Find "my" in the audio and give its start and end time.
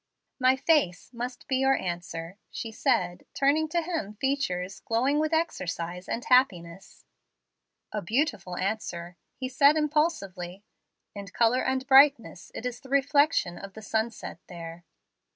0.39-0.55